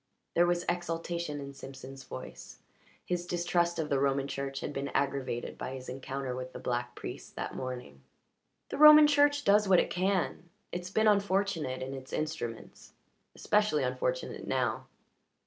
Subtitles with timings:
[0.33, 2.57] There was exultation in Simpson's voice.
[3.05, 6.95] His distrust of the Roman Church had been aggravated by his encounter with the black
[6.95, 8.01] priest that morning.
[8.69, 10.49] "The Roman Church does what it can.
[10.71, 12.93] It's been unfortunate in its instruments.
[13.35, 14.87] Especially unfortunate now."